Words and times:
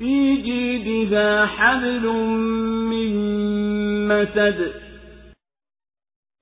في 0.00 0.36
جيدها 0.36 1.46
حبل 1.46 2.06
من 2.90 3.12
مسد 4.08 4.72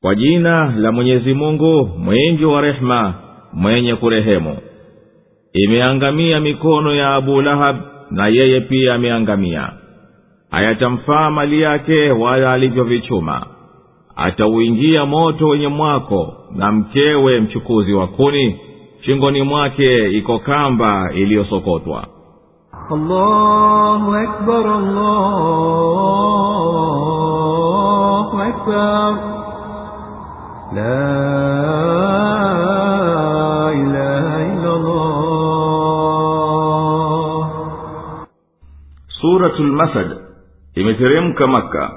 kwa 0.02 0.14
jina 0.14 0.72
la 0.76 0.92
mwenyezi 0.92 1.34
mungu 1.34 1.90
mwingi 1.98 2.44
wa 2.44 2.60
rehema 2.60 3.14
mwenye 3.52 3.94
kurehemu 3.96 4.56
imeangamia 5.52 6.40
mikono 6.40 6.94
ya 6.94 7.14
abu 7.14 7.42
lahab 7.42 7.76
na 8.10 8.28
yeye 8.28 8.60
pia 8.60 8.94
ameangamia 8.94 9.72
hayatamfaa 10.50 11.30
mali 11.30 11.60
yake 11.62 12.10
wala 12.10 12.52
alivyovichuma 12.52 13.46
atauingia 14.16 15.06
moto 15.06 15.48
wenye 15.48 15.68
mwako 15.68 16.36
na 16.56 16.72
mkewe 16.72 17.40
mchukuzi 17.40 17.92
wa 17.92 18.06
kuni 18.08 18.56
shingoni 19.04 19.42
mwake 19.42 20.10
iko 20.10 20.38
kamba 20.38 21.10
iliyosokotwa 21.14 22.06
الله 22.92 24.22
أكبر 24.24 24.64
الله 27.24 28.28
أكبر 28.48 29.10
لا 30.74 31.14
إله 33.72 34.26
إلا 34.52 34.70
الله 34.76 35.14
suratul 39.20 39.72
masad 39.72 40.08
imeteremka 40.74 41.46
maka 41.46 41.90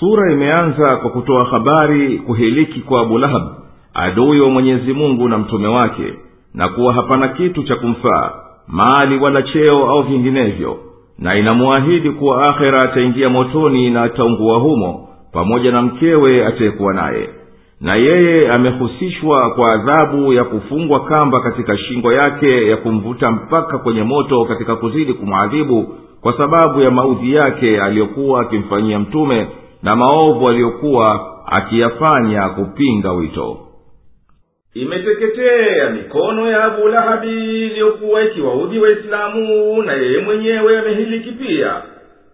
sura 0.00 0.32
imeanza 0.32 0.96
kwa 0.96 1.10
kutoa 1.10 1.46
habari 1.50 2.18
kuhiliki 2.18 2.80
kwa 2.80 3.00
abu 3.00 3.18
lahab 3.18 3.42
adui 3.94 4.40
wa 4.40 4.50
mwenyezi 4.50 4.92
mungu 4.92 5.28
na 5.28 5.38
mtume 5.38 5.68
wake 5.68 6.14
na 6.54 6.68
kuwa 6.68 6.94
hapana 6.94 7.28
kitu 7.28 7.62
cha 7.62 7.76
kumfaa 7.76 8.32
mali 8.67 9.17
wala 9.17 9.41
cheo 9.41 9.89
au 9.89 10.01
vinginevyo 10.03 10.77
na 11.19 11.35
inamwahidi 11.35 12.09
kuwa 12.11 12.41
akhera 12.49 12.79
ataingia 12.79 13.29
motoni 13.29 13.89
na 13.89 14.03
ataungua 14.03 14.57
humo 14.59 15.07
pamoja 15.33 15.71
na 15.71 15.81
mkewe 15.81 16.45
atayekuwa 16.45 16.93
naye. 16.93 17.29
Na 17.81 17.95
yeye 17.95 18.51
amehusishwa 18.51 19.49
kwa 19.49 19.73
adhabu 19.73 20.33
ya 20.33 20.43
kufungwa 20.43 20.99
kamba 21.05 21.39
katika 21.41 21.77
shingo 21.77 22.13
yake 22.13 22.69
ya 22.69 22.77
kumvuta 22.77 23.31
mpaka 23.31 23.77
kwenye 23.77 24.03
moto 24.03 24.45
katika 24.45 24.75
kuzidi 24.75 25.13
kumwadhibu 25.13 25.95
kwa 26.21 26.37
sababu 26.37 26.81
ya 26.81 26.91
maudhi 26.91 27.33
yake 27.33 27.81
aliyokuwa 27.81 28.41
akimfanyia 28.41 28.99
mtume 28.99 29.47
na 29.83 29.93
maovu 29.93 30.49
aliyokuwa 30.49 31.31
akiyafanya 31.45 32.49
kupinga 32.49 33.11
wito 33.11 33.57
imeteketea 34.75 35.89
mikono 35.89 36.51
ya 36.51 36.63
abu 36.63 36.87
lahabi 36.87 37.65
iliyokuwa 37.65 38.21
ikiwaudhi 38.23 38.79
waislamu 38.79 39.81
na 39.83 39.93
yeye 39.93 40.17
mwenyewe 40.19 40.79
amehiliki 40.79 41.31
pia 41.31 41.81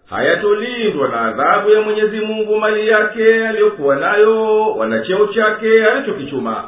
hayatolindwa 0.09 1.09
na 1.09 1.22
adhabu 1.22 1.70
ya 1.70 1.81
mwenyezi 1.81 2.20
mungu 2.20 2.58
mali 2.59 2.88
yake 2.88 3.48
aliyokuwa 3.48 3.95
nayo 3.95 4.61
wanacheo 4.72 5.28
chake 5.28 5.86
alichokichuma. 5.86 6.64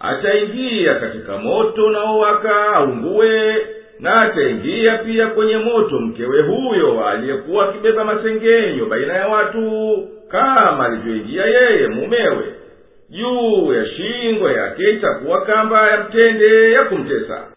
Ataingia 0.00 0.94
katika 0.94 1.36
moto 1.38 1.86
unaowaka 1.86 2.66
aungue 2.74 3.66
na 4.00 4.20
ataingia 4.20 4.98
pia 4.98 5.26
kwenye 5.26 5.56
moto 5.56 5.98
mkewe 6.00 6.42
huyo 6.42 7.06
aliyekuwa 7.08 7.68
akibeba 7.68 8.04
masengenyo 8.04 8.86
baina 8.86 9.12
ya 9.12 9.28
watu 9.28 9.98
kama 10.28 10.86
alivyoingia 10.86 11.46
yeye 11.46 11.86
mumewe 11.88 12.44
juu 13.10 13.72
ya 13.74 13.86
shingo 13.86 14.50
yake 14.50 14.90
itakuwa 14.90 15.46
kamba 15.46 15.90
ya 15.90 16.04
mtende 16.04 16.72
ya 16.72 16.84
kumtesa 16.84 17.52